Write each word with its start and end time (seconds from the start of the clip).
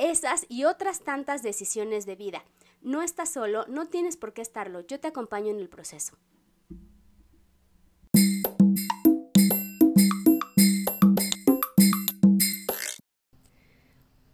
esas 0.00 0.46
y 0.48 0.64
otras 0.64 1.00
tantas 1.00 1.42
decisiones 1.42 2.06
de 2.06 2.16
vida. 2.16 2.42
No 2.80 3.02
estás 3.02 3.28
solo, 3.28 3.66
no 3.68 3.86
tienes 3.86 4.16
por 4.16 4.32
qué 4.32 4.40
estarlo, 4.40 4.80
yo 4.86 4.98
te 4.98 5.08
acompaño 5.08 5.50
en 5.50 5.58
el 5.58 5.68
proceso. 5.68 6.16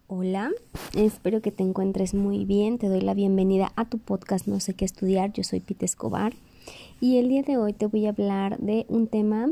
Hola, 0.07 0.51
espero 0.95 1.41
que 1.41 1.51
te 1.51 1.63
encuentres 1.63 2.13
muy 2.13 2.45
bien. 2.45 2.77
Te 2.77 2.87
doy 2.87 3.01
la 3.01 3.13
bienvenida 3.13 3.73
a 3.75 3.85
tu 3.85 3.99
podcast 3.99 4.47
No 4.47 4.61
sé 4.61 4.73
qué 4.73 4.85
estudiar. 4.85 5.33
Yo 5.33 5.43
soy 5.43 5.59
Pete 5.59 5.85
Escobar 5.85 6.33
y 7.01 7.17
el 7.17 7.27
día 7.27 7.43
de 7.43 7.57
hoy 7.57 7.73
te 7.73 7.87
voy 7.87 8.05
a 8.05 8.09
hablar 8.09 8.57
de 8.57 8.85
un 8.87 9.07
tema 9.07 9.49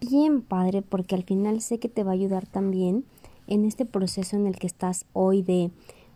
bien 0.00 0.42
padre 0.42 0.82
porque 0.82 1.14
al 1.14 1.24
final 1.24 1.62
sé 1.62 1.78
que 1.78 1.88
te 1.88 2.04
va 2.04 2.10
a 2.10 2.14
ayudar 2.14 2.46
también 2.46 3.04
en 3.46 3.64
este 3.64 3.84
proceso 3.84 4.36
en 4.36 4.46
el 4.46 4.56
que 4.56 4.66
estás 4.66 5.06
hoy 5.12 5.42
de 5.42 5.70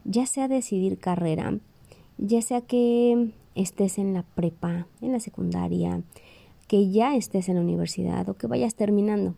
ya 0.04 0.26
sea 0.26 0.48
decidir 0.48 0.98
carrera, 0.98 1.58
ya 2.18 2.42
sea 2.42 2.60
que 2.60 3.30
estés 3.54 3.98
en 3.98 4.14
la 4.14 4.22
prepa, 4.22 4.86
en 5.00 5.12
la 5.12 5.20
secundaria, 5.20 6.02
que 6.68 6.90
ya 6.90 7.16
estés 7.16 7.48
en 7.48 7.56
la 7.56 7.60
universidad 7.60 8.28
o 8.28 8.34
que 8.34 8.46
vayas 8.46 8.74
terminando. 8.74 9.34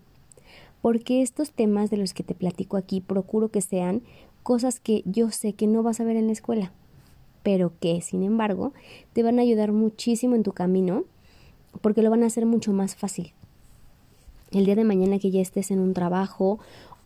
Porque 0.82 1.22
estos 1.22 1.50
temas 1.50 1.90
de 1.90 1.96
los 1.96 2.14
que 2.14 2.22
te 2.22 2.34
platico 2.34 2.76
aquí 2.76 3.00
procuro 3.00 3.48
que 3.48 3.60
sean 3.60 4.02
cosas 4.42 4.80
que 4.80 5.02
yo 5.04 5.30
sé 5.30 5.52
que 5.52 5.66
no 5.66 5.82
vas 5.82 6.00
a 6.00 6.04
ver 6.04 6.16
en 6.16 6.26
la 6.26 6.32
escuela, 6.32 6.72
pero 7.42 7.72
que 7.80 8.00
sin 8.00 8.22
embargo 8.22 8.72
te 9.12 9.22
van 9.22 9.38
a 9.38 9.42
ayudar 9.42 9.72
muchísimo 9.72 10.34
en 10.34 10.42
tu 10.42 10.52
camino 10.52 11.04
porque 11.80 12.02
lo 12.02 12.10
van 12.10 12.22
a 12.22 12.26
hacer 12.26 12.46
mucho 12.46 12.72
más 12.72 12.96
fácil 12.96 13.32
el 14.50 14.64
día 14.64 14.76
de 14.76 14.84
mañana 14.84 15.18
que 15.18 15.30
ya 15.30 15.40
estés 15.40 15.70
en 15.70 15.80
un 15.80 15.94
trabajo 15.94 16.58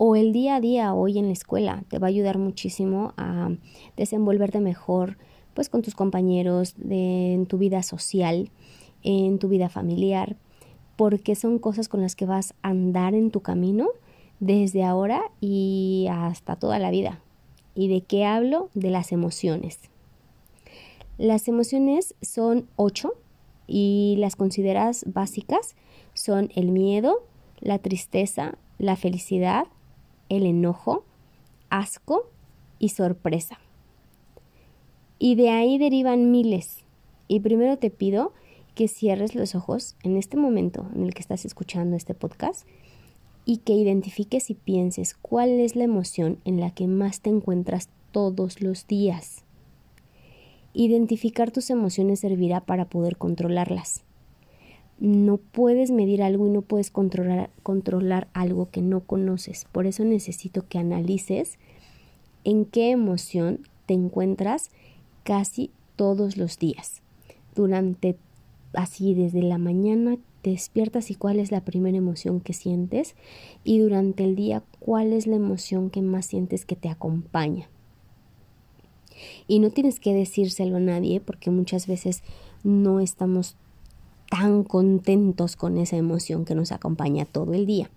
o 0.04 0.16
el 0.16 0.32
día 0.32 0.56
a 0.56 0.60
día 0.60 0.94
hoy 0.94 1.16
en 1.16 1.26
la 1.26 1.32
escuela 1.32 1.84
te 1.86 2.00
va 2.00 2.08
a 2.08 2.10
ayudar 2.10 2.36
muchísimo 2.36 3.14
a 3.16 3.50
desenvolverte 3.96 4.58
mejor 4.58 5.16
pues 5.54 5.68
con 5.68 5.82
tus 5.82 5.94
compañeros 5.94 6.74
en 6.90 7.46
tu 7.46 7.56
vida 7.56 7.84
social, 7.84 8.50
en 9.04 9.38
tu 9.38 9.46
vida 9.46 9.68
familiar, 9.68 10.34
porque 10.96 11.36
son 11.36 11.60
cosas 11.60 11.88
con 11.88 12.00
las 12.00 12.16
que 12.16 12.26
vas 12.26 12.52
a 12.62 12.70
andar 12.70 13.14
en 13.14 13.30
tu 13.30 13.42
camino 13.42 13.90
desde 14.40 14.82
ahora 14.82 15.22
y 15.40 16.08
hasta 16.10 16.56
toda 16.56 16.80
la 16.80 16.90
vida. 16.90 17.20
¿Y 17.76 17.86
de 17.86 18.00
qué 18.00 18.24
hablo? 18.24 18.70
De 18.74 18.90
las 18.90 19.12
emociones. 19.12 19.78
Las 21.16 21.46
emociones 21.46 22.16
son 22.20 22.66
ocho 22.74 23.12
y 23.68 24.16
las 24.18 24.34
consideras 24.34 25.04
básicas 25.06 25.76
son 26.12 26.50
el 26.56 26.72
miedo, 26.72 27.24
la 27.60 27.78
tristeza, 27.78 28.58
la 28.78 28.96
felicidad, 28.96 29.68
el 30.36 30.46
enojo, 30.46 31.04
asco 31.68 32.30
y 32.78 32.88
sorpresa. 32.88 33.58
Y 35.18 35.34
de 35.34 35.50
ahí 35.50 35.78
derivan 35.78 36.30
miles. 36.30 36.84
Y 37.28 37.40
primero 37.40 37.76
te 37.78 37.90
pido 37.90 38.32
que 38.74 38.88
cierres 38.88 39.34
los 39.34 39.54
ojos 39.54 39.94
en 40.02 40.16
este 40.16 40.36
momento 40.36 40.86
en 40.94 41.04
el 41.04 41.14
que 41.14 41.20
estás 41.20 41.44
escuchando 41.44 41.96
este 41.96 42.14
podcast 42.14 42.66
y 43.44 43.58
que 43.58 43.74
identifiques 43.74 44.48
y 44.50 44.54
pienses 44.54 45.14
cuál 45.14 45.50
es 45.50 45.76
la 45.76 45.84
emoción 45.84 46.38
en 46.44 46.60
la 46.60 46.70
que 46.70 46.86
más 46.86 47.20
te 47.20 47.30
encuentras 47.30 47.90
todos 48.10 48.62
los 48.62 48.86
días. 48.86 49.44
Identificar 50.72 51.50
tus 51.50 51.68
emociones 51.68 52.20
servirá 52.20 52.60
para 52.60 52.86
poder 52.86 53.18
controlarlas 53.18 54.04
no 55.02 55.38
puedes 55.38 55.90
medir 55.90 56.22
algo 56.22 56.46
y 56.46 56.50
no 56.50 56.62
puedes 56.62 56.92
controlar, 56.92 57.50
controlar 57.64 58.28
algo 58.34 58.70
que 58.70 58.82
no 58.82 59.00
conoces. 59.00 59.66
Por 59.72 59.88
eso 59.88 60.04
necesito 60.04 60.68
que 60.68 60.78
analices 60.78 61.58
en 62.44 62.64
qué 62.64 62.92
emoción 62.92 63.66
te 63.86 63.94
encuentras 63.94 64.70
casi 65.24 65.72
todos 65.96 66.36
los 66.36 66.56
días. 66.60 67.02
Durante 67.56 68.16
así 68.74 69.12
desde 69.14 69.42
la 69.42 69.58
mañana 69.58 70.18
te 70.40 70.50
despiertas 70.50 71.10
y 71.10 71.16
cuál 71.16 71.40
es 71.40 71.50
la 71.50 71.64
primera 71.64 71.98
emoción 71.98 72.40
que 72.40 72.52
sientes 72.52 73.16
y 73.64 73.80
durante 73.80 74.22
el 74.22 74.36
día 74.36 74.62
cuál 74.78 75.12
es 75.12 75.26
la 75.26 75.34
emoción 75.34 75.90
que 75.90 76.00
más 76.00 76.26
sientes 76.26 76.64
que 76.64 76.76
te 76.76 76.88
acompaña. 76.88 77.68
Y 79.48 79.58
no 79.58 79.70
tienes 79.70 79.98
que 79.98 80.14
decírselo 80.14 80.76
a 80.76 80.80
nadie 80.80 81.20
porque 81.20 81.50
muchas 81.50 81.88
veces 81.88 82.22
no 82.62 83.00
estamos 83.00 83.56
tan 84.32 84.64
contentos 84.64 85.56
con 85.56 85.76
esa 85.76 85.98
emoción 85.98 86.46
que 86.46 86.54
nos 86.54 86.72
acompaña 86.72 87.26
todo 87.26 87.52
el 87.52 87.66
día. 87.66 87.90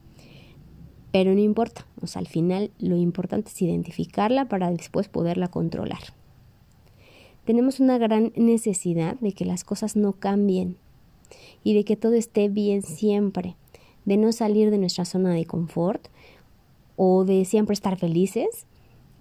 Pero 1.14 1.34
no 1.34 1.40
importa, 1.40 1.88
o 2.02 2.20
al 2.20 2.28
final 2.28 2.72
lo 2.78 2.98
importante 2.98 3.52
es 3.52 3.62
identificarla 3.62 4.50
para 4.50 4.70
después 4.70 5.08
poderla 5.08 5.48
controlar. 5.48 6.02
Tenemos 7.46 7.80
una 7.80 7.98
gran 7.98 8.34
necesidad 8.36 9.18
de 9.22 9.32
que 9.32 9.46
las 9.46 9.64
cosas 9.64 9.96
no 9.96 10.12
cambien 10.12 10.76
y 11.64 11.74
de 11.74 11.86
que 11.86 11.96
todo 11.96 12.16
esté 12.16 12.50
bien 12.50 12.82
siempre, 12.82 13.56
de 14.04 14.18
no 14.18 14.34
salir 14.34 14.72
de 14.72 14.78
nuestra 14.78 15.06
zona 15.06 15.32
de 15.32 15.46
confort 15.46 16.10
o 16.98 17.24
de 17.24 17.46
siempre 17.46 17.76
estar 17.76 17.98
felices, 17.98 18.66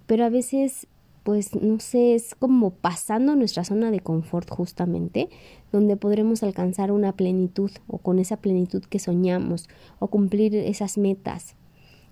pero 0.07 0.25
a 0.25 0.31
veces 0.31 0.89
pues 1.25 1.55
no 1.55 1.81
sé, 1.81 2.15
es 2.15 2.35
como 2.35 2.71
pasando 2.71 3.35
nuestra 3.35 3.65
zona 3.65 3.91
de 3.91 4.01
confort 4.01 4.49
justamente, 4.51 5.31
donde 5.73 5.97
podremos 5.97 6.43
alcanzar 6.43 6.93
una 6.93 7.13
plenitud 7.13 7.71
o 7.89 7.99
con 7.99 8.19
esa 8.19 8.37
plenitud 8.37 8.85
que 8.85 8.99
soñamos 8.99 9.69
o 9.99 10.09
cumplir 10.09 10.55
esas 10.55 10.99
metas. 10.99 11.57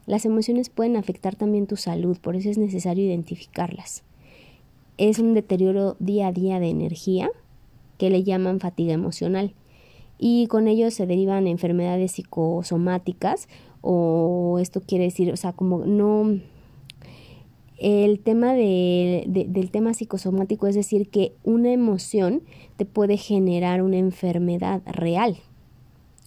Las 0.06 0.25
emociones 0.25 0.71
pueden 0.71 0.97
afectar 0.97 1.37
también 1.37 1.67
tu 1.67 1.77
salud, 1.77 2.17
por 2.19 2.37
eso 2.37 2.49
es 2.49 2.56
necesario 2.56 3.05
identificarlas. 3.05 4.03
Es 4.97 5.19
un 5.19 5.34
deterioro 5.34 5.97
día 6.00 6.29
a 6.29 6.33
día 6.33 6.59
de 6.59 6.71
energía 6.71 7.31
que 7.99 8.09
le 8.09 8.25
llaman 8.25 8.61
fatiga 8.61 8.94
emocional 8.94 9.55
y 10.19 10.47
con 10.47 10.69
ello 10.69 10.91
se 10.91 11.06
derivan 11.06 11.47
enfermedades 11.47 12.12
psicosomáticas 12.12 13.47
o 13.83 14.59
esto 14.59 14.81
quiere 14.81 15.05
decir, 15.05 15.31
o 15.33 15.37
sea, 15.37 15.53
como 15.53 15.84
no 15.84 16.41
el 17.82 18.20
tema 18.20 18.53
del 18.54 19.70
tema 19.72 19.93
psicosomático, 19.93 20.69
es 20.69 20.76
decir, 20.76 21.09
que 21.09 21.34
una 21.43 21.72
emoción 21.72 22.44
te 22.76 22.84
puede 22.84 23.16
generar 23.16 23.82
una 23.82 23.98
enfermedad 23.98 24.82
real. 24.87 25.38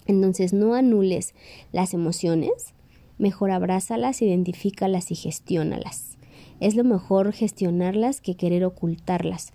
Entonces 0.06 0.52
no 0.52 0.74
anules 0.74 1.34
las 1.72 1.94
emociones, 1.94 2.74
mejor 3.16 3.50
abrázalas, 3.50 4.20
identifícalas 4.20 5.10
y 5.10 5.14
gestiónalas. 5.14 6.18
Es 6.60 6.76
lo 6.76 6.84
mejor 6.84 7.32
gestionarlas 7.32 8.20
que 8.20 8.36
querer 8.36 8.62
ocultarlas. 8.62 9.54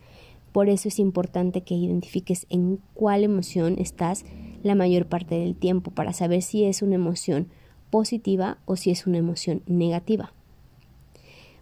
Por 0.51 0.69
eso 0.69 0.87
es 0.87 0.97
importante 0.97 1.61
que 1.61 1.75
identifiques 1.75 2.47
en 2.49 2.79
cuál 2.95 3.23
emoción 3.23 3.75
estás 3.77 4.25
la 4.63 4.73
mayor 4.73 5.05
parte 5.05 5.35
del 5.35 5.55
tiempo 5.55 5.91
para 5.91 6.13
saber 6.13 6.41
si 6.41 6.63
es 6.63 6.81
una 6.81 6.95
emoción 6.95 7.49
positiva 7.91 8.57
o 8.65 8.75
si 8.75 8.89
es 8.89 9.05
una 9.05 9.19
emoción 9.19 9.61
negativa 9.67 10.33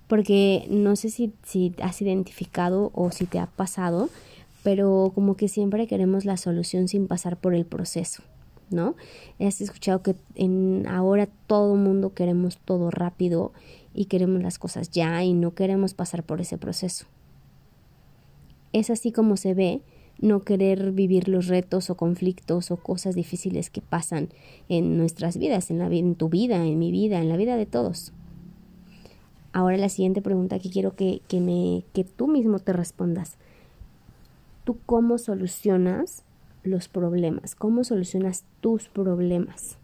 porque 0.10 0.66
no 0.72 0.96
sé 0.96 1.12
si, 1.12 1.32
si 1.44 1.76
has 1.82 2.02
identificado 2.02 2.90
o 2.96 3.12
si 3.12 3.28
te 3.28 3.38
ha 3.38 3.46
pasado, 3.46 4.10
pero 4.64 5.12
como 5.14 5.38
que 5.38 5.48
siempre 5.48 5.86
queremos 5.86 6.26
la 6.26 6.36
solución 6.36 6.88
sin 6.88 7.08
pasar 7.08 7.38
por 7.38 7.54
el 7.54 7.64
proceso, 7.64 8.24
¿no? 8.72 8.96
Has 9.40 9.62
escuchado 9.62 10.02
que 10.02 10.16
en 10.34 10.88
ahora 10.88 11.30
todo 11.46 11.76
mundo 11.76 12.16
queremos 12.16 12.58
todo 12.58 12.90
rápido 12.90 13.54
y 13.94 14.06
queremos 14.06 14.42
las 14.42 14.58
cosas 14.58 14.90
ya 14.90 15.24
y 15.24 15.34
no 15.34 15.54
queremos 15.54 15.94
pasar 15.94 16.24
por 16.24 16.42
ese 16.42 16.58
proceso. 16.58 17.06
Es 18.74 18.90
así 18.90 19.12
como 19.12 19.38
se 19.38 19.54
ve 19.54 19.82
no 20.18 20.42
querer 20.42 20.92
vivir 20.92 21.30
los 21.30 21.48
retos 21.48 21.92
o 21.92 21.96
conflictos 21.96 22.72
o 22.72 22.78
cosas 22.78 23.14
difíciles 23.14 23.70
que 23.70 23.82
pasan 23.82 24.30
en 24.70 24.98
nuestras 24.98 25.38
vidas, 25.38 25.70
en, 25.70 25.78
la, 25.78 25.86
en 25.86 26.16
tu 26.16 26.30
vida, 26.30 26.66
en 26.66 26.80
mi 26.80 26.92
vida, 26.92 27.22
en 27.22 27.30
la 27.30 27.38
vida 27.38 27.58
de 27.58 27.68
todos. 27.68 28.12
Ahora 29.52 29.78
la 29.78 29.90
siguiente 29.90 30.22
pregunta 30.22 30.60
que 30.60 30.70
quiero 30.70 30.96
que, 30.96 31.22
que, 31.28 31.42
me, 31.42 31.84
que 31.94 32.04
tú 32.04 32.28
mismo 32.28 32.60
te 32.60 32.74
respondas. 32.74 33.38
¿Tú 34.64 34.78
cómo 34.86 35.18
solucionas 35.18 36.24
los 36.64 36.88
problemas? 36.88 37.56
¿Cómo 37.56 37.84
solucionas 37.84 38.46
tus 38.62 38.90
problemas? 38.90 39.78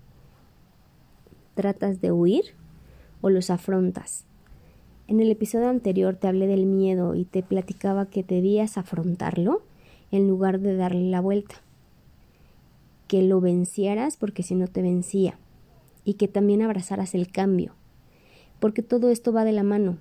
¿Tratas 1.56 2.02
de 2.02 2.12
huir 2.12 2.44
o 3.22 3.30
los 3.30 3.50
afrontas? 3.50 4.26
En 5.08 5.20
el 5.20 5.32
episodio 5.32 5.70
anterior 5.70 6.16
te 6.16 6.28
hablé 6.28 6.48
del 6.48 6.66
miedo 6.66 7.16
y 7.16 7.26
te 7.26 7.44
platicaba 7.44 8.08
que 8.08 8.24
debías 8.24 8.78
afrontarlo 8.78 9.62
en 10.12 10.28
lugar 10.28 10.60
de 10.60 10.76
darle 10.76 11.10
la 11.10 11.22
vuelta. 11.22 11.56
Que 13.08 13.22
lo 13.22 13.42
vencieras 13.42 14.18
porque 14.18 14.44
si 14.44 14.56
no 14.56 14.68
te 14.68 14.82
vencía. 14.82 15.38
Y 16.04 16.16
que 16.16 16.28
también 16.28 16.62
abrazaras 16.62 17.16
el 17.16 17.32
cambio. 17.32 17.74
Porque 18.60 18.82
todo 18.82 19.10
esto 19.10 19.32
va 19.32 19.44
de 19.44 19.52
la 19.52 19.64
mano. 19.64 19.98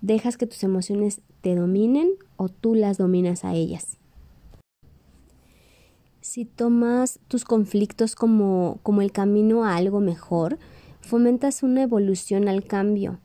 Dejas 0.00 0.36
que 0.36 0.46
tus 0.46 0.62
emociones 0.62 1.20
te 1.40 1.54
dominen 1.54 2.10
o 2.36 2.48
tú 2.48 2.74
las 2.74 2.98
dominas 2.98 3.44
a 3.44 3.54
ellas. 3.54 3.98
Si 6.20 6.44
tomas 6.44 7.18
tus 7.28 7.44
conflictos 7.44 8.14
como, 8.14 8.78
como 8.82 9.02
el 9.02 9.10
camino 9.10 9.64
a 9.64 9.76
algo 9.76 10.00
mejor, 10.00 10.58
fomentas 11.00 11.62
una 11.62 11.82
evolución 11.82 12.48
al 12.48 12.64
cambio, 12.64 13.18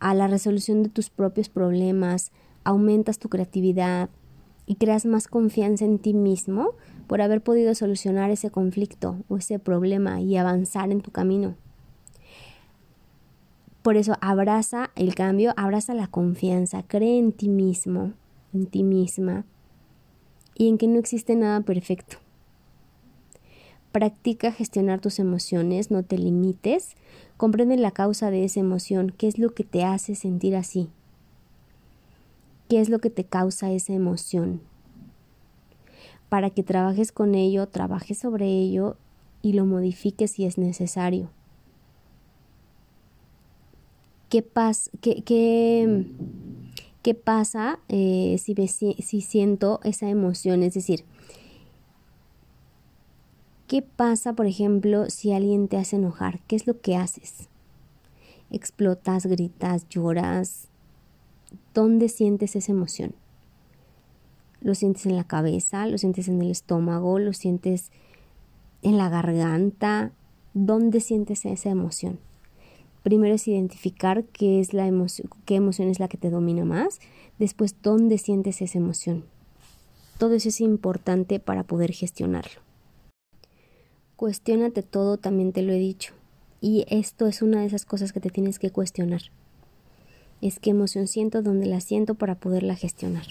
a 0.00 0.14
la 0.14 0.28
resolución 0.28 0.82
de 0.82 0.90
tus 0.90 1.10
propios 1.10 1.48
problemas, 1.48 2.30
aumentas 2.62 3.18
tu 3.18 3.28
creatividad 3.28 4.10
y 4.66 4.76
creas 4.76 5.06
más 5.06 5.28
confianza 5.28 5.84
en 5.84 5.98
ti 5.98 6.14
mismo 6.14 6.72
por 7.06 7.20
haber 7.20 7.42
podido 7.42 7.74
solucionar 7.74 8.30
ese 8.30 8.50
conflicto 8.50 9.16
o 9.28 9.36
ese 9.36 9.58
problema 9.58 10.20
y 10.20 10.36
avanzar 10.36 10.90
en 10.90 11.00
tu 11.00 11.10
camino. 11.10 11.56
Por 13.84 13.98
eso 13.98 14.16
abraza 14.22 14.92
el 14.96 15.14
cambio, 15.14 15.52
abraza 15.58 15.92
la 15.92 16.06
confianza, 16.06 16.82
cree 16.84 17.18
en 17.18 17.32
ti 17.32 17.50
mismo, 17.50 18.14
en 18.54 18.64
ti 18.64 18.82
misma 18.82 19.44
y 20.54 20.70
en 20.70 20.78
que 20.78 20.88
no 20.88 20.98
existe 20.98 21.36
nada 21.36 21.60
perfecto. 21.60 22.16
Practica 23.92 24.52
gestionar 24.52 25.02
tus 25.02 25.18
emociones, 25.18 25.90
no 25.90 26.02
te 26.02 26.16
limites, 26.16 26.94
comprende 27.36 27.76
la 27.76 27.90
causa 27.90 28.30
de 28.30 28.44
esa 28.44 28.58
emoción, 28.58 29.12
qué 29.18 29.28
es 29.28 29.38
lo 29.38 29.50
que 29.50 29.64
te 29.64 29.84
hace 29.84 30.14
sentir 30.14 30.56
así, 30.56 30.88
qué 32.70 32.80
es 32.80 32.88
lo 32.88 33.00
que 33.00 33.10
te 33.10 33.24
causa 33.24 33.70
esa 33.70 33.92
emoción. 33.92 34.62
Para 36.30 36.48
que 36.48 36.62
trabajes 36.62 37.12
con 37.12 37.34
ello, 37.34 37.68
trabajes 37.68 38.16
sobre 38.16 38.46
ello 38.46 38.96
y 39.42 39.52
lo 39.52 39.66
modifiques 39.66 40.30
si 40.30 40.46
es 40.46 40.56
necesario. 40.56 41.28
¿Qué, 44.34 44.42
pasa? 44.42 44.90
qué, 45.00 45.22
qué, 47.02 47.14
pasa 47.14 47.78
eh, 47.88 48.36
si, 48.42 48.52
si 48.66 49.20
siento 49.20 49.78
esa 49.84 50.08
emoción? 50.08 50.64
Es 50.64 50.74
decir, 50.74 51.04
¿Qué 53.68 53.80
pasa, 53.82 54.32
por 54.32 54.46
ejemplo, 54.46 55.08
si 55.08 55.32
alguien 55.32 55.68
te 55.68 55.76
hace 55.76 55.94
enojar? 55.94 56.40
¿Qué 56.48 56.56
es 56.56 56.66
lo 56.66 56.80
que 56.80 56.96
haces? 56.96 57.48
¿Explotas, 58.50 59.24
gritas, 59.26 59.88
lloras? 59.88 60.66
¿Dónde 61.72 62.08
sientes 62.08 62.56
esa 62.56 62.72
emoción? 62.72 63.14
¿Lo 64.60 64.74
sientes 64.74 65.06
en 65.06 65.14
la 65.14 65.28
cabeza? 65.28 65.86
¿Lo 65.86 65.96
sientes 65.96 66.26
en 66.26 66.42
el 66.42 66.50
estómago? 66.50 67.20
¿Lo 67.20 67.34
sientes 67.34 67.92
en 68.82 68.98
la 68.98 69.08
garganta? 69.10 70.10
¿Dónde 70.54 70.98
sientes 70.98 71.44
esa 71.44 71.70
emoción? 71.70 72.18
Primero 73.04 73.34
es 73.34 73.46
identificar 73.46 74.24
qué 74.24 74.60
es 74.60 74.72
la 74.72 74.86
emoción, 74.86 75.28
qué 75.44 75.56
emoción 75.56 75.88
es 75.90 76.00
la 76.00 76.08
que 76.08 76.16
te 76.16 76.30
domina 76.30 76.64
más, 76.64 77.00
después 77.38 77.76
dónde 77.82 78.16
sientes 78.16 78.62
esa 78.62 78.78
emoción. 78.78 79.24
Todo 80.18 80.32
eso 80.34 80.48
es 80.48 80.62
importante 80.62 81.38
para 81.38 81.64
poder 81.64 81.92
gestionarlo. 81.92 82.62
Cuestiónate 84.16 84.82
todo, 84.82 85.18
también 85.18 85.52
te 85.52 85.60
lo 85.60 85.72
he 85.72 85.78
dicho. 85.78 86.14
Y 86.62 86.86
esto 86.88 87.26
es 87.26 87.42
una 87.42 87.60
de 87.60 87.66
esas 87.66 87.84
cosas 87.84 88.14
que 88.14 88.20
te 88.20 88.30
tienes 88.30 88.58
que 88.58 88.70
cuestionar. 88.70 89.20
Es 90.40 90.58
qué 90.58 90.70
emoción 90.70 91.06
siento, 91.06 91.42
dónde 91.42 91.66
la 91.66 91.80
siento 91.80 92.14
para 92.14 92.36
poderla 92.36 92.74
gestionar. 92.74 93.26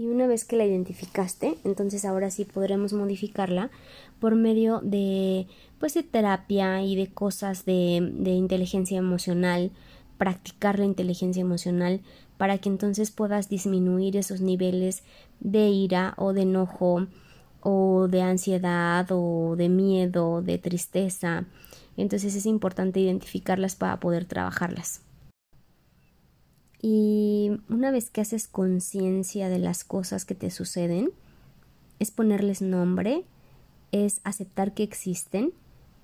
Y 0.00 0.06
una 0.06 0.26
vez 0.26 0.46
que 0.46 0.56
la 0.56 0.64
identificaste, 0.64 1.58
entonces 1.62 2.06
ahora 2.06 2.30
sí 2.30 2.46
podremos 2.46 2.94
modificarla 2.94 3.70
por 4.18 4.34
medio 4.34 4.80
de 4.80 5.46
pues 5.78 5.92
de 5.92 6.02
terapia 6.02 6.82
y 6.82 6.96
de 6.96 7.08
cosas 7.08 7.66
de, 7.66 8.10
de 8.14 8.30
inteligencia 8.30 8.96
emocional, 8.96 9.72
practicar 10.16 10.78
la 10.78 10.86
inteligencia 10.86 11.42
emocional 11.42 12.00
para 12.38 12.56
que 12.56 12.70
entonces 12.70 13.10
puedas 13.10 13.50
disminuir 13.50 14.16
esos 14.16 14.40
niveles 14.40 15.02
de 15.38 15.68
ira 15.68 16.14
o 16.16 16.32
de 16.32 16.42
enojo 16.42 17.06
o 17.60 18.08
de 18.08 18.22
ansiedad 18.22 19.06
o 19.10 19.54
de 19.54 19.68
miedo, 19.68 20.40
de 20.40 20.56
tristeza. 20.56 21.44
Entonces 21.98 22.34
es 22.34 22.46
importante 22.46 23.00
identificarlas 23.00 23.76
para 23.76 24.00
poder 24.00 24.24
trabajarlas. 24.24 25.02
Y 26.82 27.50
una 27.68 27.90
vez 27.90 28.10
que 28.10 28.22
haces 28.22 28.48
conciencia 28.48 29.48
de 29.48 29.58
las 29.58 29.84
cosas 29.84 30.24
que 30.24 30.34
te 30.34 30.50
suceden, 30.50 31.10
es 31.98 32.10
ponerles 32.10 32.62
nombre, 32.62 33.24
es 33.92 34.20
aceptar 34.24 34.72
que 34.72 34.82
existen 34.82 35.52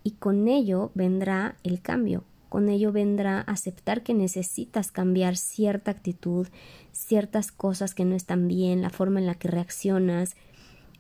y 0.05 0.13
con 0.13 0.49
ello 0.49 0.91
vendrá 0.95 1.57
el 1.63 1.81
cambio. 1.81 2.25
Con 2.49 2.69
ello 2.69 2.93
vendrá 2.93 3.41
aceptar 3.41 4.03
que 4.03 4.15
necesitas 4.15 4.93
cambiar 4.93 5.37
cierta 5.37 5.91
actitud, 5.91 6.47
ciertas 6.93 7.51
cosas 7.51 7.95
que 7.95 8.05
no 8.05 8.15
están 8.15 8.47
bien, 8.47 8.83
la 8.83 8.91
forma 8.91 9.19
en 9.19 9.27
la 9.27 9.35
que 9.35 9.49
reaccionas, 9.49 10.37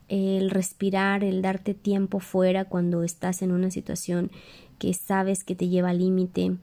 el 0.08 0.50
respirar, 0.50 1.22
el 1.22 1.42
darte 1.42 1.74
tiempo 1.74 2.20
fuera 2.20 2.64
cuando 2.64 3.02
estás 3.02 3.42
en 3.42 3.52
una 3.52 3.70
situación 3.70 4.30
que 4.78 4.92
sabes 4.94 5.44
que 5.44 5.54
te 5.54 5.68
lleva 5.68 5.90
al 5.90 5.98
límite. 5.98 6.56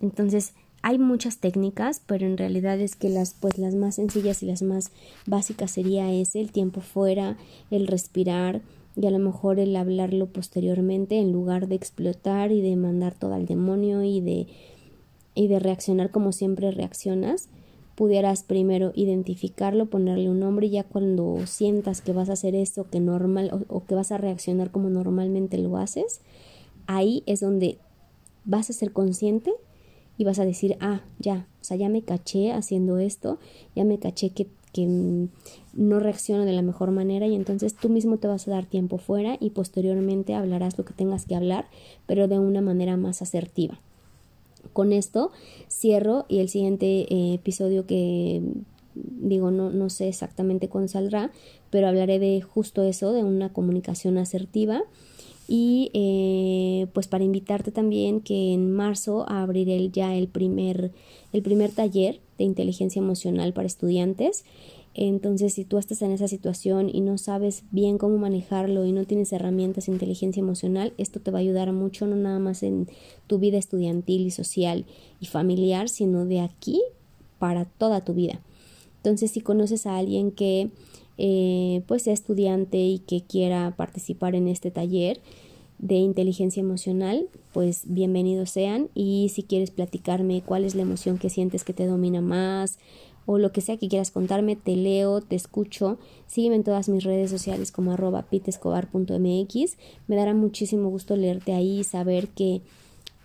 Entonces, 0.00 0.54
hay 0.82 0.98
muchas 0.98 1.38
técnicas, 1.38 2.00
pero 2.06 2.26
en 2.26 2.36
realidad 2.36 2.80
es 2.80 2.96
que 2.96 3.08
las 3.08 3.34
pues 3.34 3.58
las 3.58 3.74
más 3.74 3.96
sencillas 3.96 4.42
y 4.42 4.46
las 4.46 4.62
más 4.62 4.90
básicas 5.26 5.70
sería 5.72 6.12
ese, 6.12 6.40
el 6.40 6.52
tiempo 6.52 6.80
fuera, 6.80 7.36
el 7.70 7.86
respirar 7.86 8.62
y 8.96 9.06
a 9.06 9.10
lo 9.10 9.18
mejor 9.18 9.60
el 9.60 9.76
hablarlo 9.76 10.26
posteriormente 10.26 11.18
en 11.18 11.32
lugar 11.32 11.68
de 11.68 11.74
explotar 11.74 12.52
y 12.52 12.60
de 12.60 12.76
mandar 12.76 13.14
todo 13.14 13.34
al 13.34 13.46
demonio 13.46 14.02
y 14.02 14.20
de 14.20 14.46
y 15.34 15.46
de 15.46 15.60
reaccionar 15.60 16.10
como 16.10 16.32
siempre 16.32 16.72
reaccionas 16.72 17.48
pudieras 17.98 18.44
primero 18.44 18.92
identificarlo, 18.94 19.86
ponerle 19.86 20.30
un 20.30 20.38
nombre 20.38 20.68
y 20.68 20.70
ya 20.70 20.84
cuando 20.84 21.44
sientas 21.46 22.00
que 22.00 22.12
vas 22.12 22.30
a 22.30 22.34
hacer 22.34 22.54
eso 22.54 22.88
que 22.88 23.00
normal 23.00 23.66
o, 23.66 23.84
que 23.84 23.96
vas 23.96 24.12
a 24.12 24.18
reaccionar 24.18 24.70
como 24.70 24.88
normalmente 24.88 25.58
lo 25.58 25.76
haces, 25.76 26.20
ahí 26.86 27.24
es 27.26 27.40
donde 27.40 27.78
vas 28.44 28.70
a 28.70 28.72
ser 28.72 28.92
consciente 28.92 29.52
y 30.18 30.24
vas 30.24 30.38
a 30.40 30.44
decir, 30.44 30.76
ah, 30.80 31.00
ya, 31.18 31.46
o 31.60 31.64
sea, 31.64 31.76
ya 31.76 31.88
me 31.88 32.02
caché 32.02 32.52
haciendo 32.52 32.98
esto, 32.98 33.38
ya 33.74 33.84
me 33.84 33.98
caché 33.98 34.30
que, 34.30 34.48
que 34.72 35.28
no 35.72 36.00
reacciono 36.00 36.44
de 36.44 36.52
la 36.52 36.62
mejor 36.62 36.90
manera 36.90 37.26
y 37.26 37.36
entonces 37.36 37.74
tú 37.74 37.88
mismo 37.88 38.18
te 38.18 38.26
vas 38.26 38.46
a 38.48 38.50
dar 38.50 38.66
tiempo 38.66 38.98
fuera 38.98 39.36
y 39.40 39.50
posteriormente 39.50 40.34
hablarás 40.34 40.76
lo 40.76 40.84
que 40.84 40.92
tengas 40.92 41.24
que 41.24 41.36
hablar, 41.36 41.66
pero 42.06 42.26
de 42.26 42.38
una 42.38 42.60
manera 42.60 42.96
más 42.96 43.22
asertiva. 43.22 43.80
Con 44.72 44.92
esto 44.92 45.30
cierro 45.70 46.26
y 46.28 46.40
el 46.40 46.48
siguiente 46.48 47.06
eh, 47.14 47.34
episodio 47.34 47.86
que 47.86 48.42
digo 48.94 49.50
no, 49.50 49.70
no 49.70 49.90
sé 49.90 50.08
exactamente 50.08 50.68
cuándo 50.68 50.88
saldrá, 50.88 51.30
pero 51.70 51.88
hablaré 51.88 52.18
de 52.18 52.40
justo 52.40 52.82
eso, 52.82 53.12
de 53.12 53.22
una 53.22 53.52
comunicación 53.52 54.18
asertiva. 54.18 54.82
Y 55.50 55.90
eh, 55.94 56.86
pues 56.92 57.08
para 57.08 57.24
invitarte 57.24 57.72
también 57.72 58.20
que 58.20 58.52
en 58.52 58.70
marzo 58.70 59.24
abriré 59.28 59.88
ya 59.88 60.14
el 60.14 60.28
primer, 60.28 60.92
el 61.32 61.42
primer 61.42 61.72
taller 61.72 62.20
de 62.36 62.44
inteligencia 62.44 63.00
emocional 63.00 63.52
para 63.54 63.66
estudiantes 63.66 64.44
entonces, 65.00 65.54
si 65.54 65.64
tú 65.64 65.78
estás 65.78 66.02
en 66.02 66.10
esa 66.10 66.26
situación 66.26 66.90
y 66.92 67.02
no 67.02 67.18
sabes 67.18 67.62
bien 67.70 67.98
cómo 67.98 68.18
manejarlo 68.18 68.84
y 68.84 68.90
no 68.90 69.04
tienes 69.04 69.32
herramientas 69.32 69.86
de 69.86 69.92
inteligencia 69.92 70.40
emocional, 70.40 70.92
esto 70.98 71.20
te 71.20 71.30
va 71.30 71.38
a 71.38 71.40
ayudar 71.40 71.72
mucho, 71.72 72.08
no 72.08 72.16
nada 72.16 72.40
más 72.40 72.64
en 72.64 72.88
tu 73.28 73.38
vida 73.38 73.58
estudiantil 73.58 74.26
y 74.26 74.32
social 74.32 74.86
y 75.20 75.26
familiar, 75.26 75.88
sino 75.88 76.24
de 76.24 76.40
aquí 76.40 76.82
para 77.38 77.64
toda 77.64 78.04
tu 78.04 78.12
vida. 78.12 78.40
Entonces, 78.96 79.30
si 79.30 79.40
conoces 79.40 79.86
a 79.86 79.96
alguien 79.96 80.32
que 80.32 80.70
eh, 81.18 81.82
pues 81.86 82.02
sea 82.02 82.14
estudiante 82.14 82.78
y 82.78 83.00
que 83.00 83.22
quiera 83.22 83.74
participar 83.76 84.34
en 84.34 84.48
este 84.48 84.70
taller 84.70 85.20
de 85.78 85.96
inteligencia 85.96 86.60
emocional, 86.60 87.28
pues 87.52 87.82
bienvenidos 87.86 88.50
sean. 88.50 88.88
Y 88.94 89.30
si 89.34 89.42
quieres 89.42 89.70
platicarme 89.70 90.42
cuál 90.42 90.64
es 90.64 90.74
la 90.74 90.82
emoción 90.82 91.18
que 91.18 91.30
sientes 91.30 91.64
que 91.64 91.74
te 91.74 91.86
domina 91.86 92.20
más, 92.20 92.78
o 93.30 93.36
lo 93.36 93.52
que 93.52 93.60
sea 93.60 93.76
que 93.76 93.88
quieras 93.88 94.10
contarme, 94.10 94.56
te 94.56 94.74
leo, 94.74 95.20
te 95.20 95.36
escucho. 95.36 95.98
Sígueme 96.26 96.56
en 96.56 96.64
todas 96.64 96.88
mis 96.88 97.04
redes 97.04 97.30
sociales 97.30 97.70
como 97.72 97.92
arroba 97.92 98.22
pitescobar.mx. 98.22 99.76
Me 100.06 100.16
dará 100.16 100.32
muchísimo 100.32 100.88
gusto 100.88 101.14
leerte 101.14 101.52
ahí 101.52 101.80
y 101.80 101.84
saber 101.84 102.28
que 102.28 102.62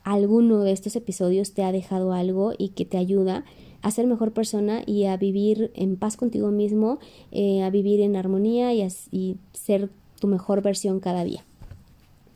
alguno 0.03 0.59
de 0.59 0.73
estos 0.73 0.97
episodios 0.97 1.53
te 1.53 1.63
ha 1.63 1.71
dejado 1.71 2.11
algo 2.11 2.51
y 2.57 2.69
que 2.69 2.83
te 2.83 2.97
ayuda 2.97 3.45
a 3.83 3.91
ser 3.91 4.07
mejor 4.07 4.31
persona 4.31 4.81
y 4.87 5.05
a 5.05 5.15
vivir 5.17 5.71
en 5.75 5.97
paz 5.97 6.17
contigo 6.17 6.49
mismo, 6.49 6.99
eh, 7.31 7.61
a 7.61 7.69
vivir 7.69 8.01
en 8.01 8.15
armonía 8.15 8.73
y, 8.73 8.81
a, 8.81 8.87
y 9.11 9.37
ser 9.51 9.89
tu 10.19 10.27
mejor 10.27 10.63
versión 10.63 10.99
cada 10.99 11.23
día. 11.23 11.45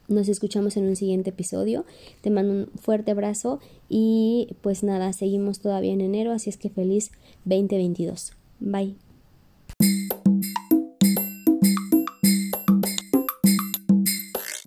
Nos 0.09 0.29
escuchamos 0.29 0.77
en 0.77 0.87
un 0.87 0.95
siguiente 0.95 1.31
episodio. 1.31 1.85
Te 2.21 2.29
mando 2.29 2.53
un 2.53 2.67
fuerte 2.79 3.11
abrazo 3.11 3.59
y 3.89 4.55
pues 4.61 4.83
nada, 4.83 5.11
seguimos 5.13 5.59
todavía 5.59 5.93
en 5.93 6.01
enero, 6.01 6.31
así 6.31 6.49
es 6.49 6.57
que 6.57 6.69
feliz 6.69 7.11
2022. 7.45 8.33
Bye. 8.59 9.06